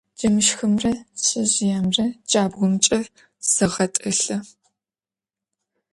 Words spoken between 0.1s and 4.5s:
Джэмышхымрэ шъэжъыемрэ джабгъумкӏэ сэгъэтӏылъы.